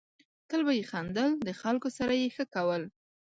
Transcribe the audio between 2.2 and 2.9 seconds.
یې ښه کول.